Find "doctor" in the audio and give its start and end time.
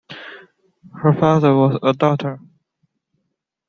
1.93-2.39